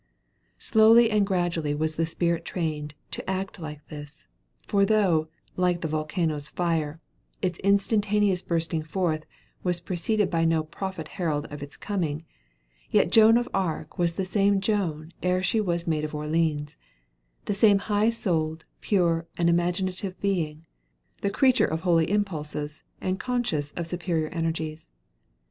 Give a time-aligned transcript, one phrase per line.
[0.57, 4.25] Slowly and gradually was the spirit trained to an act like this;
[4.65, 5.27] for though,
[5.57, 6.99] like the volcano's fire,
[7.43, 9.27] its instantaneous bursting forth
[9.61, 12.25] was preceded by no prophet herald of its coming
[12.89, 16.77] yet Joan of Arc was the same Joan ere she was maid of Orleans;
[17.45, 20.65] the same high souled, pure and imaginative being,
[21.21, 24.89] the creature of holy impulses, and conscious of superior energies.